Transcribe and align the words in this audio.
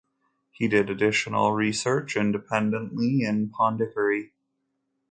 He 0.49 0.67
did 0.67 0.89
additional 0.89 1.51
research 1.51 2.17
independently 2.17 3.21
in 3.21 3.49
Pondicherry. 3.51 4.33